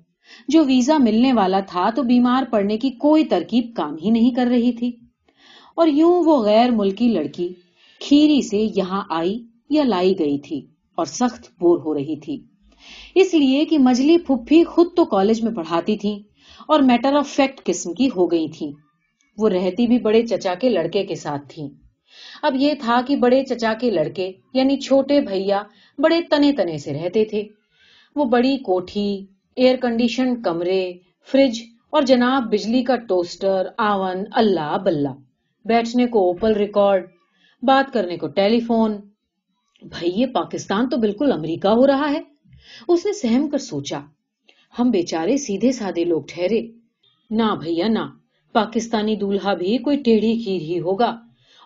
جو 0.49 0.65
ویزا 0.65 0.99
ملنے 0.99 1.33
والا 1.33 1.61
تھا 1.61 1.91
تو 1.91 2.03
بیمار 2.03 2.43
پڑنے 2.51 2.79
کی 2.79 2.91
کوئی 2.91 3.25
ترکیب 3.25 3.73
کام 3.77 3.97
ہی 4.05 4.11
نہیں 4.11 4.31
کر 4.31 4.47
رہی 4.47 4.73
تھی۔ 4.73 4.93
اور 5.77 5.89
یوں 5.89 6.23
وہ 6.25 6.43
غیر 6.43 6.71
ملکی 6.71 7.09
لڑکی 7.09 7.49
کھیری 8.01 8.43
سے 8.43 8.67
یہاں 8.77 9.03
آئی 9.09 9.39
یا 9.71 9.85
لائی 9.85 10.19
گئی 10.19 10.39
تھی 10.39 10.67
اور 10.95 11.07
سخت 11.07 11.49
بور 11.61 11.79
ہو 11.79 11.95
رہی 11.95 12.21
تھی۔ 12.21 12.43
اس 13.15 13.35
لیے 13.35 13.65
کہ 13.65 13.79
مجلی 13.79 14.19
پھپھی 14.19 14.65
خود 14.65 14.87
تو 14.97 15.05
کالج 15.05 15.43
میں 15.45 15.53
پڑھاتی 15.53 15.97
تھی 15.97 16.23
اور 16.67 16.81
میٹر 16.81 17.15
آف 17.15 17.29
فیکٹ 17.29 17.65
قسم 17.65 17.95
کی 17.95 18.09
ہو 18.17 18.31
گئی 18.31 18.49
تھی 18.49 18.73
وہ 19.39 19.49
رہتی 19.49 19.87
بھی 19.87 19.99
بڑے 19.99 20.27
چچا 20.27 20.55
کے 20.55 20.69
لڑکے 20.69 21.05
کے 21.07 21.15
ساتھ 21.15 21.43
تھی 21.49 21.63
اب 22.43 22.57
یہ 22.57 22.75
تھا 22.81 23.01
کہ 23.07 23.17
بڑے 23.17 23.45
چچا 23.45 23.75
کے 23.81 23.91
لڑکے 23.91 24.33
یعنی 24.55 24.77
چھوٹے 24.77 25.21
بھیا، 25.21 25.63
بڑے 25.99 26.21
تنے 26.23 26.53
تنے 26.53 26.79
سے 26.79 26.93
رہتے 26.93 27.25
تھے۔ 27.25 27.43
وہ 28.17 28.25
بڑی 28.25 28.57
کوٹھی 28.57 29.27
ایئر 29.57 29.77
کنڈیشن 29.77 30.43
کمرے 30.43 30.93
فریج 31.33 31.63
اور 31.91 32.03
جناب 32.03 32.43
بجلی 32.53 32.83
کا 32.83 32.97
ٹوسٹر 32.97 33.67
آون، 33.79 34.17
اللہ 34.33 34.79
بلہ۔ 34.85 35.09
بیٹھنے 35.65 36.07
کو 36.07 36.27
اوپل 36.27 36.53
ریکارڈ 36.53 37.07
بات 37.63 37.93
کرنے 37.93 38.17
کو 38.17 38.29
ٹیلی 38.29 38.61
فون 38.61 38.97
بھائی، 39.83 40.21
یہ 40.21 40.27
پاکستان 40.27 40.89
تو 40.89 40.97
بالکل 40.97 41.33
امریکہ 41.33 41.69
ہو 41.69 41.87
رہا 41.87 42.11
ہے۔ 42.13 42.21
اس 42.89 43.07
نے 43.07 43.13
سہم 43.13 43.49
کر 43.49 43.59
سوچا، 43.59 44.01
ہم 44.79 44.91
بیچارے 44.91 45.37
سیدھے 45.37 45.73
سادے 45.73 46.05
لوگ 46.05 46.23
ٹھہرے۔ 46.29 46.63
نہ 47.31 47.55
بھیا، 47.63 47.89
نہ، 47.89 48.05
پاکستانی 48.53 49.17
دولہا 49.17 49.55
بھی 49.55 49.79
کوئی 49.79 49.97
ٹیڑھی 49.97 50.39
کھیر 50.45 50.61
ہی 50.61 50.81
ہوگا۔ 50.81 51.17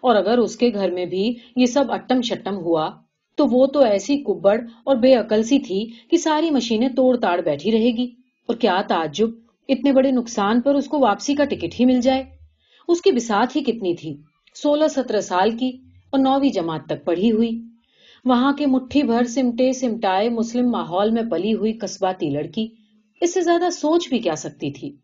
اور 0.03 0.17
اگر 0.17 0.39
اس 0.39 0.57
کے 0.57 0.71
گھر 0.75 0.91
میں 0.91 1.05
بھی 1.07 1.35
یہ 1.57 1.67
سب 1.67 1.93
اٹم 1.93 2.21
شٹم 2.21 2.57
ہوا، 2.57 2.91
تو 3.39 3.47
وہ 3.47 3.67
تو 3.67 3.81
ایسی 3.81 4.17
کبڑ 4.23 4.61
اور 4.85 4.97
بے 4.97 5.15
عقل 5.15 5.43
سی 5.43 5.59
تھی 5.59 5.87
کہ 6.11 6.17
ساری 6.17 6.51
مشینیں 6.51 6.89
توڑ 6.89 7.17
تاڑ 7.17 7.41
بیٹھی 7.41 7.73
رہے 7.73 7.91
گی۔ 7.97 8.11
اور 8.49 8.57
کیا 8.57 8.81
تعجب! 8.89 9.29
اتنے 9.69 9.93
بڑے 9.93 10.11
نقصان 10.11 10.61
پر 10.61 10.75
اس 10.75 10.87
کو 10.87 10.99
واپسی 11.01 11.35
کا 11.35 11.45
ٹکٹ 11.45 11.81
ہی 11.81 11.85
مل 11.85 12.01
جائے۔ 12.01 12.23
اس 12.89 13.01
کی 13.01 13.13
بسات 13.13 13.57
ہی 13.57 13.61
کتنی 13.61 13.95
تھی؟ 13.95 14.17
سولہ 14.55 14.89
سترہ 14.89 15.21
سال 15.21 15.51
کی 15.51 15.69
اور 16.11 16.21
نویں 16.21 16.51
جماعت 16.51 16.87
تک 16.87 17.05
پڑھی 17.05 17.33
ہوئی۔ 17.33 17.63
وہاں 18.25 18.53
کے 18.53 18.67
مٹھی 18.67 19.03
بھر 19.03 19.25
سمٹے 19.25 19.73
سمٹائے 19.73 20.29
مسلم 20.29 20.71
ماحول 20.71 21.11
میں 21.11 21.23
پلی 21.31 21.55
ہوئی 21.55 21.73
قصباتی 21.73 22.31
لڑکی۔ 22.31 22.69
اس 23.21 23.35
سے 23.35 23.41
زیادہ 23.41 23.71
سوچ 23.71 24.09
بھی 24.09 24.19
کیا 24.19 24.37
سکتی 24.37 24.71
تھی؟ 24.71 24.97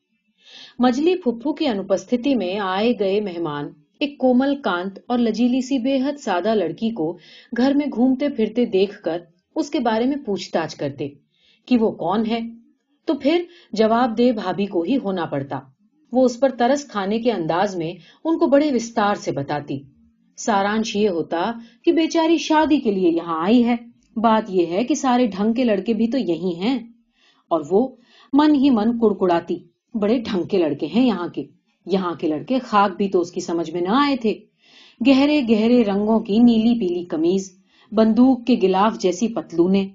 مجلی 0.78 1.14
پھپھو 1.14 1.52
کی 1.52 1.66
انپستھتی 1.66 2.34
میں 2.34 2.58
آئے 2.58 2.92
گئے 3.00 3.20
مہمان۔ 3.20 3.68
ایک 4.00 4.18
کومل 4.18 4.62
کانت 4.62 4.98
اور 5.06 5.18
لجیلی 5.18 5.60
سی 5.60 5.78
بے 5.78 5.96
حد 5.96 6.20
سادہ 6.20 6.54
لڑکی 6.54 6.90
کو 6.90 7.18
گھر 7.56 7.74
میں 7.74 7.86
گھومتے 7.86 8.28
پھرتے 8.28 8.64
دیکھ 8.66 9.02
کر 9.02 9.18
اس 9.56 9.70
کے 9.70 9.78
بارے 9.78 10.04
میں 10.04 10.16
پوچھ 10.16 10.52
تاچھ 10.52 10.76
کرتے 10.76 11.08
کہ 11.66 11.78
وہ 11.78 11.90
کون 11.90 12.26
ہے؟ 12.26 12.40
تو 13.04 13.14
پھر 13.14 13.42
جواب 13.72 14.18
دے 14.18 14.32
بھابھی 14.32 14.66
کو 14.66 14.82
ہی 14.82 14.96
ہونا 14.96 15.24
پڑتا۔ 15.24 15.60
وہ 16.12 16.24
اس 16.24 16.40
پر 16.40 16.48
ترس 16.48 16.84
کھانے 16.84 17.18
کے 17.18 17.32
انداز 17.32 17.76
میں 17.76 17.92
ان 18.24 18.38
کو 18.38 18.46
بڑے 18.46 18.72
وستار 18.72 19.14
سے 19.14 19.32
بتاتی۔ 19.32 19.82
سارانش 20.36 20.96
یہ 20.96 21.08
ہوتا 21.08 21.52
کہ 21.84 21.92
بیچاری 21.92 22.38
شادی 22.38 22.80
کے 22.80 22.90
لیے 22.90 23.10
یہاں 23.10 23.44
آئی 23.44 23.64
ہے۔ 23.64 23.76
بات 24.16 24.42
یہ 24.48 24.66
ہے 24.66 24.84
کہ 24.84 24.94
سارے 24.94 25.26
ڈھنگ 25.26 25.52
کے 25.52 25.64
لڑکے 25.64 25.94
بھی 25.94 26.08
تو 26.08 26.18
یہی 26.18 26.54
ہیں۔ 26.54 26.78
اور 27.48 27.60
وہ 27.70 27.96
من 28.32 28.54
ہی 28.54 28.70
من 28.70 28.98
کڑکڑاتی۔ 28.98 29.58
بڑے 29.94 30.18
ڈھنگ 30.18 30.42
کے 30.42 30.58
لڑکے 30.58 30.86
ہیں 30.86 31.06
یہاں 31.06 31.28
کے۔ 31.28 31.44
یہاں 31.92 32.14
کے 32.14 32.28
لڑکے 32.28 32.58
خاک 32.58 32.96
بھی 32.96 33.08
تو 33.08 33.20
اس 33.20 33.30
کی 33.32 33.40
سمجھ 33.40 33.70
میں 33.70 33.80
نہ 33.80 33.88
آئے 33.88 34.16
تھے۔ 34.16 34.34
گہرے 35.00 35.40
گہرے 35.48 35.82
رنگوں 35.84 36.20
کی 36.20 36.38
نیلی 36.38 36.78
پیلی 36.80 37.04
کمیز 37.04 37.50
بندوق 37.92 38.46
کے 38.46 38.56
گلاف 38.62 38.98
جیسی 38.98 39.28
پتلونے، 39.28 39.88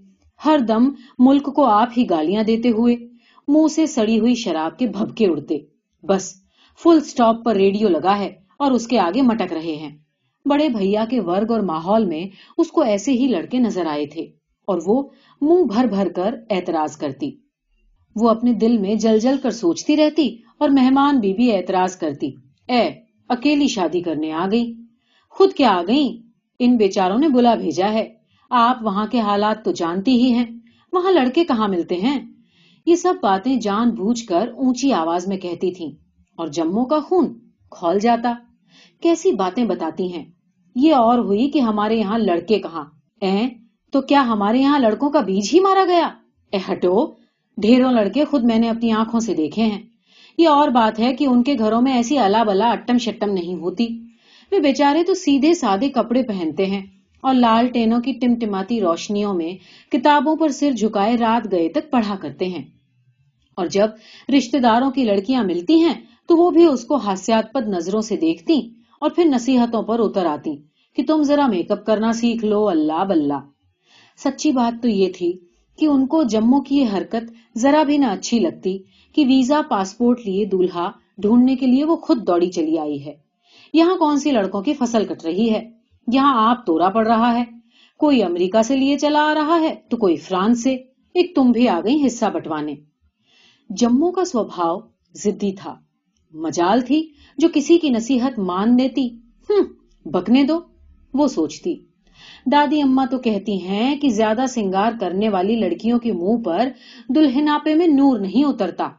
ہر 0.45 0.59
دم 0.67 0.89
ملک 1.19 1.53
کو 1.55 1.65
آپ 1.65 1.89
ہی 1.97 2.09
گالیاں 2.09 2.43
دیتے 2.43 2.69
ہوئے 2.69 2.95
منہ 3.47 3.67
سے 3.67 3.85
سڑی 3.85 4.19
ہوئی 4.19 4.35
شراب 4.35 4.77
کے 4.79 4.88
بھبکے 4.88 5.27
اڑتے۔ 5.27 5.57
بس 6.03 6.33
فل 6.79 7.00
سٹاپ 7.00 7.43
پر 7.45 7.55
ریڈیو 7.55 7.88
لگا 7.88 8.17
ہے 8.19 8.29
اور 8.59 8.71
اس 8.71 8.88
کے 8.88 9.00
آگے 9.00 9.21
مٹک 9.21 9.53
رہے 9.53 9.75
ہیں۔ 9.75 9.89
بڑے 10.45 10.69
بھیا 10.69 11.05
کے 11.09 11.19
ورگ 11.19 11.51
اور 11.51 11.59
ماحول 11.59 12.05
میں 12.05 12.25
اس 12.57 12.71
کو 12.71 12.81
ایسے 12.81 13.12
ہی 13.12 13.27
لڑکے 13.27 13.59
نظر 13.59 13.85
آئے 13.85 14.05
تھے 14.05 14.21
اور 14.67 14.79
وہ 14.85 15.01
منہ 15.41 15.63
بھر 15.63 15.85
بھر 15.85 16.09
کر 16.09 16.35
اعتراض 16.50 16.97
کرتی۔ 16.97 17.31
وہ 18.15 18.29
اپنے 18.29 18.53
دل 18.53 18.77
میں 18.77 18.95
جل 18.95 19.19
جل 19.19 19.38
کر 19.43 19.51
سوچتی 19.51 19.97
رہتی 19.97 20.35
اور 20.63 20.72
مہمان 20.72 21.20
بی 21.20 21.34
بی 21.34 21.51
اعتراض 21.51 21.96
کرتی، 21.96 22.32
اے، 22.67 22.89
اکیلی 23.29 23.67
شادی 23.67 24.01
کرنے 24.01 24.32
آ 24.32 24.48
گئی۔ 24.51 24.74
خود 25.29 25.53
کیا 25.53 25.70
آ 25.70 25.82
گئی 25.88 26.22
ان 26.60 26.77
بیچاروں 26.77 27.17
نے 27.17 27.27
بلا 27.27 27.55
بھیجا 27.55 27.91
ہے۔ 27.93 28.13
آپ 28.50 28.77
وہاں 28.82 29.08
کے 29.08 29.20
حالات 29.20 29.65
تو 29.65 29.72
جانتی 29.72 30.12
ہی 30.12 30.34
ہیں۔ 30.34 30.46
وہاں 30.93 31.12
لڑکے 31.12 31.43
کہاں 31.43 31.67
ملتے 31.67 31.96
ہیں؟ 31.96 32.20
یہ 32.86 32.96
سب 32.96 33.13
باتیں 33.22 33.55
جان 33.55 33.89
بوجھ 33.89 34.25
کر 34.25 34.48
اونچی 34.58 34.93
آواز 34.93 35.27
میں 35.27 35.38
کہتی 35.38 35.72
تھی 35.72 35.86
اور 36.36 36.48
جموں 36.48 36.86
کا 36.86 37.00
خون 37.00 37.39
کھول 37.70 38.00
جاتا۔ 38.00 38.34
کیسی 39.01 39.32
باتیں 39.32 39.65
بتاتی 39.65 40.13
ہیں؟ 40.13 40.25
یہ 40.75 40.96
اور 40.96 41.20
ہوئی 41.20 41.50
کہ 41.50 41.60
ہمارے 41.60 41.96
یہاں 41.96 42.17
لڑکے 42.17 42.60
کہاں؟ 42.60 42.86
اے، 43.22 43.48
تو 43.91 44.01
کیا 44.01 44.27
ہمارے 44.27 44.60
یہاں 44.60 44.79
لڑکوں 44.79 45.10
کا 45.10 45.22
بیج 45.22 45.50
ہی 45.53 45.60
مارا 45.60 45.86
گیا؟ 45.88 46.10
اے 46.51 46.60
ہٹو، 46.72 47.13
ڈھیروں 47.58 47.91
لڑکے 47.91 48.25
خود 48.25 48.43
میں 48.43 48.60
نے 48.60 48.70
اپنی 48.70 48.91
آنکھوں 48.91 49.20
سے 49.20 49.34
دیکھے 49.34 49.63
ہیں۔ 49.63 49.92
یہ 50.37 50.47
اور 50.47 50.69
بات 50.69 50.99
ہے 50.99 51.15
کہ 51.15 51.25
ان 51.25 51.43
کے 51.43 51.55
گھروں 51.59 51.81
میں 51.81 51.93
ایسی 51.93 52.17
الا 52.17 52.43
بلا 52.43 52.69
اٹم 52.69 52.97
شٹم 52.97 53.29
نہیں 53.29 53.55
ہوتی۔ 53.55 53.87
وہ 54.51 54.59
بیچارے 54.59 55.03
تو 55.03 55.13
سیدھے 55.13 55.53
سادے 55.53 55.89
کپڑے 55.89 56.23
پہنتے 56.23 56.65
ہیں 56.65 56.81
اور 57.21 57.33
لال 57.33 57.67
ٹینوں 57.67 58.01
کی 58.01 58.13
ٹمٹماتی 58.13 58.81
روشنیوں 58.81 59.33
میں 59.33 59.51
کتابوں 59.91 60.35
پر 60.35 60.49
سر 60.49 60.71
جھکائے 60.71 61.17
رات 61.17 61.51
گئے 61.51 61.69
تک 61.69 61.91
پڑھا 61.91 62.15
کرتے 62.15 62.45
ہیں۔ 62.45 62.63
اور 63.55 63.65
جب 63.65 63.87
رشتے 64.37 64.59
داروں 64.59 64.91
کی 64.91 65.03
لڑکیاں 65.03 65.43
ملتی 65.43 65.81
ہیں 65.81 65.93
تو 66.27 66.37
وہ 66.37 66.51
بھی 66.51 66.65
اس 66.65 66.85
کو 66.85 66.95
ہاسیات 66.95 67.53
پد 67.53 67.67
نظروں 67.67 68.01
سے 68.01 68.17
دیکھتی 68.17 68.69
اور 68.99 69.09
پھر 69.09 69.25
نصیحتوں 69.25 69.83
پر 69.83 69.99
اتر 69.99 70.25
آتی 70.25 70.55
کہ 70.95 71.03
تم 71.07 71.23
ذرا 71.23 71.47
میک 71.47 71.71
اپ 71.71 71.85
کرنا 71.85 72.13
سیکھ 72.13 72.45
لو، 72.45 72.67
اللہ 72.69 73.03
بلہ۔ 73.03 73.39
سچی 74.17 74.51
بات 74.51 74.83
تو 74.83 74.87
یہ 74.87 75.11
تھی 75.15 75.33
کہ 75.77 75.86
ان 75.86 76.08
کو 76.08 76.24
جموں 76.24 76.62
کی 76.62 76.77
یہ 76.77 76.86
حرکت 76.98 77.58
ذرا 77.58 77.84
بھی 77.84 77.98
نہ 77.98 78.06
اچھی 78.06 78.39
لگتی 78.39 78.77
کہ 79.13 79.25
ویزا، 79.25 79.62
پاسپورٹ 79.70 80.20
لیے 80.25 80.46
دولہا 80.46 80.92
ڈھونڈنے 81.18 81.56
کے 81.56 81.65
لیے 81.65 81.86
وہ 81.86 81.96
خود 81.96 82.27
دوڑی 82.27 82.51
چلی 82.51 82.77
آئی 82.77 83.06
ہے۔ 83.06 83.13
یہاں 83.74 83.96
کون 83.96 84.20
سی 84.20 84.32
لڑکوں 84.32 84.62
کی 84.62 84.74
فصل 84.74 85.06
کٹ 85.06 85.25
رہی 85.25 85.53
ہے؟ 85.53 85.72
یہاں 86.13 86.50
آپ 86.50 86.65
تورا 86.65 86.89
پڑ 86.89 87.08
رہا 87.08 87.39
ہے۔ 87.39 87.44
کوئی 87.98 88.24
امریکہ 88.24 88.62
سے 88.62 88.75
لیے 88.75 88.98
چلا 88.98 89.20
آ 89.22 89.34
رہا 89.34 89.60
ہے 89.62 89.75
تو 89.89 89.98
کوئی 89.98 90.15
فرانس 90.15 90.63
سے۔ 90.63 90.75
ایک 91.13 91.36
تم 91.36 91.51
بھی 91.51 91.68
آ 91.68 91.80
گئی 91.84 92.06
حصہ 92.06 92.25
بٹوانے۔ 92.25 92.75
جموں 93.70 94.12
کا 94.12 94.25
سوبھاؤ 94.25 94.80
زدی 95.13 95.51
تھا۔ 95.51 95.75
مجال 96.34 96.82
تھی 96.82 97.10
جو 97.38 97.48
کسی 97.53 97.77
کی 97.77 97.89
نصیحت 97.89 98.39
مان 98.39 98.80
دیتی۔ 98.80 99.10
ہوں 99.50 99.63
بکنے 100.06 100.44
دو، 100.44 100.60
وہ 101.13 101.27
سوچتی۔ 101.27 101.75
دادی 102.51 102.81
اما 102.81 103.05
تو 103.12 103.17
کہتی 103.17 103.62
ہیں 103.62 103.95
کہ 103.95 104.09
زیادہ 104.09 104.45
سنگار 104.50 104.91
کرنے 105.00 105.29
والی 105.29 105.55
لڑکیوں 105.55 106.00
کے 106.00 106.12
منہ 106.12 106.38
پر 106.38 106.69
دلہناپے 107.09 107.75
میں 107.75 107.88
نور 107.88 108.19
نہیں 108.19 108.43
اترتا۔ 108.43 108.89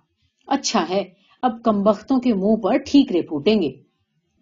اچھا 0.46 0.84
ہے، 0.90 1.04
اب 1.42 1.62
کمبختوں 1.64 2.20
کے 2.20 2.34
منہ 2.34 2.56
پر 2.56 2.76
ٹھیک 2.76 3.12
رے 3.12 3.22
پھوٹیں 3.22 3.62
گے۔ 3.62 3.72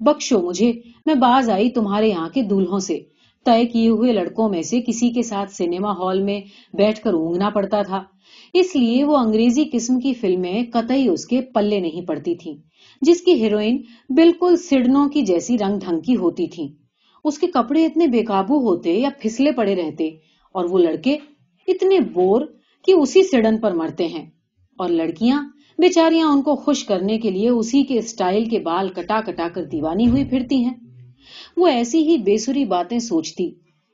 بخشو 0.01 0.41
مجھے، 0.41 0.73
میں 1.07 1.15
باز 1.15 1.51
آئی 1.51 1.71
تمہارے 1.71 2.09
یہاں 2.09 2.29
کے 2.29 2.43
دولہوں 2.43 2.79
سے۔ 2.79 3.01
طے 3.47 3.67
کیے 3.67 3.89
ہوئے 3.89 4.13
لڑکوں 4.13 4.49
میں 4.49 4.63
سے 4.63 4.81
کسی 4.81 5.11
کے 5.11 5.23
ساتھ 5.23 5.53
سنیما 5.53 5.93
ہال 5.93 6.23
میں 6.23 6.41
بیٹھ 6.77 7.01
کر 7.01 7.13
اونگنا 7.13 7.51
پڑتا 7.51 7.83
تھا۔ 7.83 8.03
اس 8.55 8.77
لیے 8.77 9.05
وہ 9.05 9.17
انگریزی 9.17 9.65
قسم 9.73 10.01
کی 10.01 10.15
فلمیں 10.15 10.63
قطعی 10.73 11.09
اس 11.09 11.27
کے 11.27 11.41
پلے 11.41 11.81
نہیں 11.81 12.07
پڑتی 12.07 12.35
تھی 12.35 12.57
جس 13.01 13.21
کی 13.21 13.33
ہیروئن 13.33 13.79
بالکل 14.11 14.57
سڈنوں 14.57 15.09
کی 15.09 15.23
جیسی 15.23 15.59
رنگ 15.59 15.79
ڈھنگ 15.79 16.01
کی 16.01 16.17
ہوتی 16.17 16.47
تھی 16.47 16.69
اس 17.25 17.39
کے 17.39 17.47
کپڑے 17.47 17.85
اتنے 17.87 18.07
بے 18.07 18.25
قابو 18.25 18.59
ہوتے 18.59 18.93
یا 18.93 19.09
پھسلے 19.21 19.53
پڑے 19.53 19.75
رہتے 19.77 20.09
اور 20.55 20.65
وہ 20.65 20.79
لڑکے 20.79 21.17
اتنے 21.69 21.99
بور 22.13 22.47
کہ 22.85 22.93
اسی 22.93 23.23
سڑن 23.23 23.59
پر 23.59 23.73
مرتے 23.73 24.07
ہیں 24.07 24.25
اور 24.79 24.89
لڑکیاں 24.89 25.43
بیچاریاں 25.79 26.29
ان 26.29 26.43
کو 26.43 26.55
خوش 26.57 26.85
کرنے 26.85 27.19
کے 27.19 27.31
لیے 27.31 27.49
اسی 27.49 27.83
کے 27.83 27.99
اسٹائل 27.99 28.45
کے 28.45 28.59
بال 28.59 28.89
کٹا 28.89 29.21
کٹا 29.21 29.49
کر 29.55 29.65
دیوانی 29.65 30.09
ہوئی 30.09 30.25
پھرتی 30.25 30.65
ہیں۔ 30.65 30.75
وہ 31.57 31.67
ایسی 31.67 32.03
ہی 32.09 32.17
بےسری 32.17 32.65
باتیں 32.65 32.99
سوچتی 32.99 33.51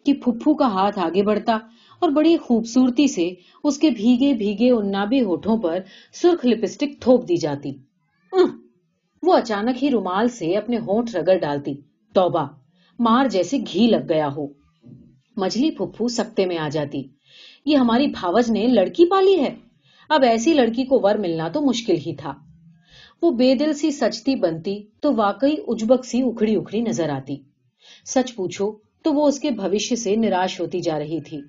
کہ 0.06 0.14
پھپھو 0.14 0.54
کا 0.54 0.66
ہاتھ 0.66 0.98
آگے 0.98 1.22
بڑھتا 1.22 1.58
اور 2.02 2.10
بڑی 2.10 2.36
خوبصورتی 2.36 3.06
سے 3.08 3.28
اس 3.64 3.78
کے 3.78 3.90
بھیگے 3.90 4.32
بھیگے 4.34 4.70
انابی 4.70 5.20
ہوٹھوں 5.20 5.56
پر 5.56 5.78
سرخ 6.12 6.46
لپسٹک 6.46 7.00
تھوپ 7.00 7.28
دی 7.28 7.36
جاتی۔ 7.36 7.72
وہ 9.22 9.32
اچانک 9.32 9.82
ہی 9.82 9.90
رومال 9.90 10.28
سے 10.28 10.56
اپنے 10.56 10.78
ہونٹ 10.78 11.14
رگڑ 11.14 11.36
ڈالتی۔ 11.38 11.74
توبہ۔ 12.14 12.46
مار 12.98 13.26
جیسے 13.26 13.58
گھی 13.58 13.86
لگ 13.86 14.08
گیا 14.08 14.28
ہو۔ 14.36 14.46
مجھلی 15.36 15.70
پھپھو 15.70 16.08
سکتے 16.08 16.46
میں 16.46 16.58
آ 16.58 16.68
جاتی۔ 16.68 17.02
یہ 17.66 17.76
ہماری 17.76 18.06
بھاوج 18.06 18.50
نے 18.50 18.66
لڑکی 18.66 19.06
پالی 19.06 19.40
ہے۔ 19.40 19.54
اب 20.08 20.22
ایسی 20.22 20.52
لڑکی 20.52 20.84
کو 20.84 21.00
ور 21.02 21.14
ملنا 21.14 21.48
تو 21.48 21.60
مشکل 21.60 21.94
ہی 22.06 22.16
تھا۔ 22.16 22.34
وہ 23.22 23.30
بے 23.30 23.54
دل 23.54 23.72
سی 23.72 23.90
سچتی 23.90 24.34
بنتی 24.34 24.82
تو 25.00 25.14
واقعی 25.14 25.54
اجبک 25.66 26.04
سی 26.04 26.22
اکھڑی 26.22 26.56
اکھڑی 26.56 26.80
نظر 26.80 27.08
آتی۔ 27.08 27.36
سچ 28.06 28.34
پوچھو 28.34 28.72
تو 29.02 29.12
وہ 29.12 29.28
اس 29.28 29.40
کے 29.40 29.50
بھوشیہ 29.50 29.96
سے 29.96 30.16
نراش 30.16 30.60
ہوتی 30.60 30.80
جا 30.80 30.98
رہی 30.98 31.20
تھی۔ 31.20 31.40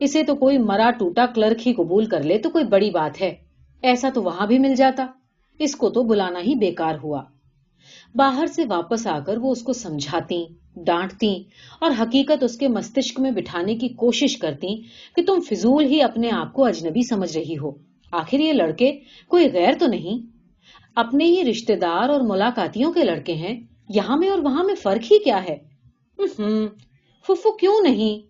اسے 0.00 0.22
تو 0.22 0.34
کوئی 0.34 0.58
مرا 0.58 0.90
ٹوٹا 0.98 1.26
کلرک 1.26 1.68
ہی 1.68 1.72
قبول 1.72 2.04
کر 2.04 2.22
لے 2.22 2.38
تو 2.38 2.50
کوئی 2.50 2.64
بڑی 2.64 2.90
بات 2.90 3.20
ہے۔ 3.20 3.34
ایسا 3.82 4.08
تو 4.14 4.22
وہاں 4.22 4.46
بھی 4.46 4.58
مل 4.58 4.74
جاتا۔ 4.74 5.06
اس 5.58 5.76
کو 5.76 5.90
تو 5.90 6.02
بلانا 6.02 6.38
ہی 6.38 6.54
بیکار 6.54 6.94
ہوا۔ 7.02 7.22
باہر 8.14 8.46
سے 8.46 8.64
واپس 8.68 9.06
آ 9.06 9.18
کر 9.20 9.38
وہ 9.38 9.52
اس 9.52 9.62
کو 9.62 9.72
سمجھاتی۔ 9.72 10.44
ڈانٹتی 10.76 11.42
اور 11.80 11.90
حقیقت 12.00 12.42
اس 12.42 12.58
کے 12.58 12.68
مستشک 12.68 13.20
میں 13.20 13.30
بٹھانے 13.30 13.76
کی 13.76 13.88
کوشش 13.88 14.36
کرتی 14.36 14.82
کہ 15.16 15.22
تم 15.22 15.40
فضول 15.40 15.84
ہی 15.84 16.02
اپنے 16.02 16.30
آپ 16.30 16.52
کو 16.52 16.64
اجنبی 16.64 17.02
سمجھ 17.02 17.38
رہی 17.38 17.58
ہو۔ 17.58 17.70
آخر 18.12 18.38
یہ 18.38 18.52
لڑکے 18.52 18.98
کوئی 19.28 19.52
غیر 19.52 19.72
تو 19.78 19.86
نہیں؟ 19.86 20.26
اپنے 20.96 21.24
ہی 21.24 21.44
رشتے 21.50 21.76
دار 21.76 22.08
اور 22.08 22.20
ملاقاتیوں 22.20 22.92
کے 22.92 23.04
لڑکے 23.04 23.34
ہیں۔ 23.34 23.60
یہاں 23.88 24.16
میں 24.16 24.28
اور 24.28 24.38
وہاں 24.38 24.64
میں 24.64 24.74
فرق 24.74 25.12
ہی 25.12 25.18
کیا 25.18 25.44
ہے؟ 25.44 25.56
ففو 27.26 27.56
کیوں 27.56 27.80
نہیں؟ 27.82 28.26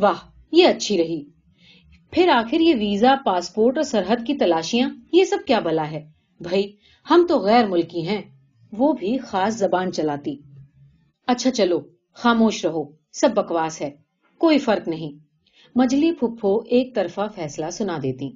واہ، 0.00 0.14
یہ 0.52 0.66
اچھی 0.66 0.98
رہی۔ 0.98 1.24
پھر 2.10 2.28
آخر 2.28 2.60
یہ 2.60 2.74
ویزا، 2.74 3.14
پاسپورٹ 3.24 3.76
اور 3.76 3.84
سرحد 3.84 4.26
کی 4.26 4.34
تلاشیاں، 4.34 4.90
یہ 5.12 5.24
سب 5.24 5.38
کیا 5.46 5.60
بلا 5.60 5.90
ہے؟ 5.90 6.08
بھائی 6.40 6.72
ہم 7.10 7.26
تو 7.28 7.38
غیر 7.38 7.66
ملکی 7.66 8.08
ہیں۔ 8.08 8.22
وہ 8.72 8.92
بھی 8.92 9.18
خاص 9.18 9.56
زبان 9.56 9.92
چلاتی۔ 9.92 10.36
اچھا 11.30 11.50
چلو، 11.50 11.80
خاموش 12.14 12.64
رہو، 12.66 12.84
سب 13.12 13.28
بکواس 13.34 13.80
ہے، 13.80 13.90
کوئی 14.38 14.58
فرق 14.58 14.88
نہیں۔ 14.88 15.18
مجلی 15.74 16.12
پھپھو 16.12 16.60
ایک 16.66 16.94
طرفہ 16.94 17.20
فیصلہ 17.34 17.70
سنا 17.70 17.98
دیتی۔ 18.02 18.30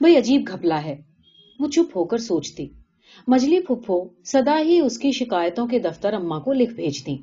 بھائی 0.00 0.16
عجیب 0.16 0.48
گھپلا 0.48 0.82
ہے۔ 0.84 0.96
وہ 1.60 1.68
چپ 1.68 1.96
ہو 1.96 2.04
کر 2.04 2.18
سوچتی۔ 2.18 2.68
مجلی 3.28 3.60
پھپھو 3.60 4.08
سدا 4.24 4.60
ہی 4.60 4.80
اس 4.80 4.98
کی 4.98 5.12
شکایتوں 5.12 5.66
کے 5.66 5.78
دفتر 5.78 6.12
اما 6.12 6.38
کو 6.38 6.52
لکھ 6.52 6.74
بھیجتی۔ 6.74 7.16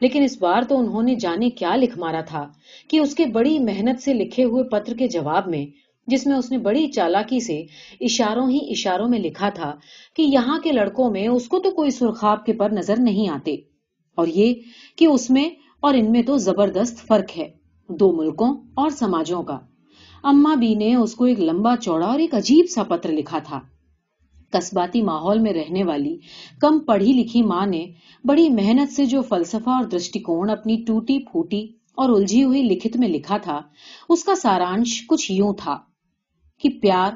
لیکن 0.00 0.22
اس 0.22 0.38
بار 0.38 0.62
تو 0.62 0.78
انہوں 0.78 1.02
نے 1.02 1.14
جانے 1.14 1.50
کیا 1.50 1.76
لکھ 1.76 1.98
مارا 1.98 2.20
تھا 2.20 2.48
کہ 2.88 2.98
اس 2.98 3.14
کے 3.14 3.26
بڑی 3.26 3.58
محنت 3.58 4.02
سے 4.02 4.14
لکھے 4.14 4.44
ہوئے 4.44 4.64
پتر 4.64 4.94
کے 4.94 5.08
جواب 5.08 5.48
میں 5.48 5.83
جس 6.06 6.26
میں 6.26 6.36
اس 6.36 6.50
نے 6.50 6.58
بڑی 6.58 6.86
چالاکی 6.88 7.40
سے 7.40 7.64
اشاروں 8.00 8.50
ہی 8.50 8.58
اشاروں 8.70 9.08
میں 9.08 9.18
لکھا 9.18 9.48
تھا 9.48 9.76
کہ 10.16 10.22
یہاں 10.22 10.58
کے 10.58 10.72
لڑکوں 10.72 11.10
میں 11.10 11.28
اس 11.28 11.48
کو 11.48 11.58
تو 11.58 11.70
کوئی 11.70 11.90
سرخاب 11.90 12.44
کے 12.44 12.52
پر 12.52 12.70
نظر 12.70 12.94
نہیں 12.98 13.28
آتے۔ 13.28 13.54
اور 14.14 14.26
یہ 14.26 14.54
کہ 14.96 15.04
اس 15.04 15.30
میں 15.30 15.48
اور 15.80 15.94
ان 15.94 16.12
میں 16.12 16.22
تو 16.22 16.36
زبردست 16.36 17.06
فرق 17.06 17.38
ہے، 17.38 17.50
دو 17.88 18.12
ملکوں 18.12 18.54
اور 18.74 18.90
سماجوں 18.90 19.42
کا۔ 19.42 19.58
اما 20.22 20.54
بی 20.54 20.74
نے 20.74 20.94
اس 20.94 21.14
کو 21.14 21.24
ایک 21.24 21.40
لمبا 21.40 21.76
چوڑا 21.76 22.06
اور 22.06 22.18
ایک 22.18 22.34
عجیب 22.34 22.66
سا 22.70 22.82
پتر 22.82 23.12
لکھا 23.12 23.38
تھا۔ 23.38 23.60
قصباتی 24.50 25.02
ماحول 25.02 25.38
میں 25.38 25.52
رہنے 25.52 25.84
والی، 25.84 26.16
کم 26.60 26.78
پڑھی 26.78 27.12
لکھی 27.12 27.42
ماں 27.42 27.66
نے 27.66 27.86
بڑی 28.24 28.48
محنت 28.48 28.92
سے 28.92 29.06
جو 29.06 29.22
فلسفہ 29.22 29.70
اور 29.70 29.84
درشٹیکون 29.84 30.50
اپنی 30.50 30.84
ٹوٹی 30.86 31.18
پھوٹی 31.18 31.66
اور 31.94 32.08
الجھی 32.08 32.44
ہوئی 32.44 32.62
لکھت 32.62 32.96
میں 32.96 33.08
لکھا 33.08 33.36
تھا، 33.36 33.60
اس 34.08 34.24
کا 34.24 34.34
سارانش 34.34 35.06
کچھ 35.06 35.32
یوں 35.32 35.52
تھا۔ 35.58 35.78
کہ 36.60 36.68
پیار، 36.82 37.12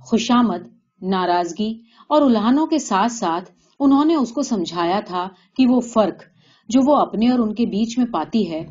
خوشامد، 0.00 0.68
ناراضگی 1.02 1.80
اور 2.08 2.22
الہانوں 2.22 2.66
کے 2.66 2.78
ساتھ 2.78 3.12
ساتھ 3.12 3.50
انہوں 3.80 4.04
نے 4.04 4.14
اس 4.14 4.32
کو 4.32 4.42
سمجھایا 4.42 5.00
تھا 5.00 5.28
کہ 5.56 5.66
وہ 5.66 5.80
فرق 5.80 6.22
جو 6.68 6.80
وہ 6.86 6.96
اپنے 6.96 7.28
اور 7.28 7.38
ان 7.38 7.54
کے 7.54 7.66
بیچ 7.66 7.98
میں 7.98 8.06
پاتی 8.06 8.50
ہے، 8.50 8.66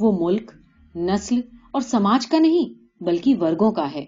وہ 0.00 0.12
ملک، 0.20 0.52
نسل 0.96 1.40
اور 1.72 1.80
سماج 1.80 2.26
کا 2.26 2.38
نہیں، 2.38 2.74
بلکہ 3.04 3.34
ورگوں 3.40 3.72
کا 3.72 3.92
ہے۔ 3.94 4.04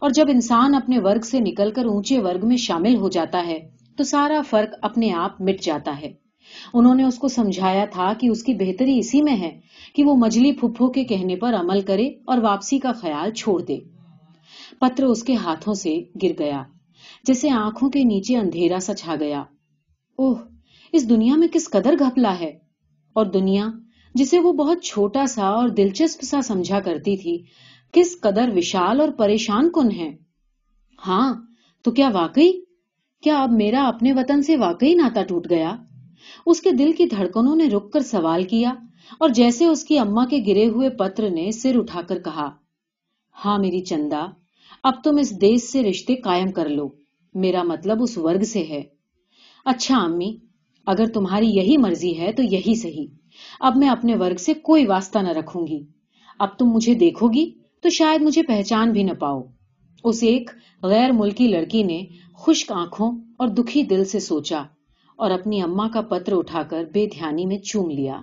اور 0.00 0.10
جب 0.10 0.24
انسان 0.28 0.74
اپنے 0.74 0.98
ورگ 0.98 1.20
سے 1.20 1.40
نکل 1.40 1.70
کر 1.70 1.84
اونچے 1.84 2.18
ورگ 2.18 2.48
میں 2.48 2.56
شامل 2.56 2.96
ہو 2.96 3.08
جاتا 3.08 3.46
ہے، 3.46 3.58
تو 3.96 4.04
سارا 4.04 4.40
فرق 4.50 4.74
اپنے 4.82 5.12
آپ 5.12 5.40
مٹ 5.40 5.60
جاتا 5.62 6.00
ہے۔ 6.00 6.12
انہوں 6.74 6.94
نے 6.94 7.04
اس 7.04 7.18
کو 7.18 7.28
سمجھایا 7.28 7.84
تھا 7.84 8.12
کہ 8.12 8.28
اس 8.28 8.42
کی 8.42 8.54
بہتری 8.54 8.98
اسی 8.98 9.22
میں 9.22 9.36
ہے 9.36 9.60
کہ 9.94 10.04
وہ 10.04 10.16
مجلی 10.16 10.52
پھپھو 10.52 10.92
کے 10.92 11.04
کہنے 11.04 11.36
پر 11.36 11.54
عمل 11.54 11.80
کرے 11.80 12.08
اور 12.08 12.38
واپسی 12.38 12.78
کا 12.78 12.92
خیال 12.92 13.32
چھوڑ 13.32 13.62
دے۔ 13.62 13.78
پتر 14.80 15.04
اس 15.04 15.24
کے 15.24 15.34
ہاتھوں 15.34 15.74
سے 15.74 15.98
گر 16.22 16.30
گیا، 16.38 16.62
جیسے 17.26 17.50
آنکھوں 17.50 17.90
کے 17.90 18.04
نیچے 18.04 18.36
اندھیرا 18.36 18.78
سا 18.80 18.94
چھا 18.94 19.14
گیا۔ 19.20 19.44
اوہ، 20.16 20.36
اس 20.92 21.08
دنیا 21.08 21.36
میں 21.36 21.48
کس 21.48 21.70
قدر 21.70 21.94
گھپلا 21.98 22.38
ہے۔ 22.40 22.58
اور 23.12 23.26
دنیا، 23.26 23.66
جسے 24.14 24.38
وہ 24.38 24.52
بہت 24.52 24.82
چھوٹا 24.82 25.26
سا 25.26 25.46
اور 25.46 25.68
دلچسپ 25.68 26.22
سا 26.22 26.42
سمجھا 26.42 26.80
کرتی 26.80 27.16
تھی، 27.16 27.42
کس 27.92 28.20
قدر 28.20 28.50
وشال 28.56 29.00
اور 29.00 29.08
پریشان 29.08 29.70
کن 29.70 29.90
ہے۔ 29.90 30.16
ہاں 31.06 31.34
تو 31.82 31.90
کیا 31.90 32.08
واقعی؟ 32.08 32.52
کیا 33.22 33.42
اب 33.42 33.52
میرا 33.52 33.88
اپنے 33.88 34.12
وطن 34.12 34.42
سے 34.42 34.56
واقعی 34.56 34.94
ناتا 34.94 35.22
ٹوٹ 35.22 35.50
گیا؟ 35.50 35.76
اس 36.46 36.60
کے 36.60 36.70
دل 36.70 36.92
کی 36.92 37.06
دھڑکنوں 37.06 37.56
نے 37.56 37.68
رک 37.68 37.92
کر 37.92 38.00
سوال 38.00 38.44
کیا، 38.44 38.72
اور 39.18 39.28
جیسے 39.28 39.66
اس 39.66 39.84
کی 39.84 39.98
اما 39.98 40.24
کے 40.24 40.38
گرے 40.46 40.68
ہوئے 40.68 40.90
پتر 40.90 41.30
نے 41.30 41.50
سر 41.50 41.78
اٹھا 41.78 42.02
کر 42.02 42.18
کہا 42.18 42.50
ہاں 43.44 43.58
میری 43.58 43.80
چندا 43.80 44.26
اب 44.86 44.92
تم 45.04 45.16
اس 45.16 45.40
دیش 45.40 45.60
سے 45.60 45.82
رشتے 45.82 46.16
قائم 46.16 46.52
کر 46.52 46.68
لو۔ 46.68 46.88
میرا 47.34 47.62
مطلب 47.62 48.02
اس 48.02 48.18
ورگ 48.18 48.42
سے 48.42 48.62
ہے۔ 48.62 48.82
اچھا 49.64 49.96
امی، 49.96 50.36
اگر 50.86 51.06
تمہاری 51.06 51.46
یہی 51.46 51.76
مرضی 51.76 52.18
ہے 52.18 52.32
تو 52.32 52.42
یہی 52.42 52.74
صحیح۔ 52.74 53.06
اب 53.60 53.76
میں 53.76 53.88
اپنے 53.88 54.14
ورگ 54.14 54.36
سے 54.36 54.54
کوئی 54.54 54.86
واسطہ 54.86 55.18
نہ 55.18 55.28
رکھوں 55.28 55.66
گی۔ 55.66 55.86
اب 56.38 56.48
تم 56.58 56.66
مجھے 56.66 56.94
دیکھو 56.94 57.28
گی 57.28 57.50
تو 57.82 57.88
شاید 57.88 58.22
مجھے 58.22 58.42
پہچان 58.42 58.92
بھی 58.92 59.02
نہ 59.02 59.12
پاؤ۔ 59.12 59.42
اس 60.04 60.22
ایک 60.22 60.50
غیر 60.82 61.12
ملکی 61.12 61.48
لڑکی 61.48 61.82
نے 61.82 62.04
خشک 62.38 62.72
آنکھوں 62.72 63.12
اور 63.38 63.48
دکھی 63.48 63.82
دل 63.82 64.04
سے 64.04 64.20
سوچا 64.20 64.62
اور 65.16 65.30
اپنی 65.30 65.62
اما 65.62 65.88
کا 65.88 66.00
پتر 66.00 66.36
اٹھا 66.36 66.62
کر 66.62 66.84
بے 66.92 67.06
دھیانی 67.06 67.46
میں 67.46 67.58
چوم 67.58 67.90
لیا۔ 67.90 68.20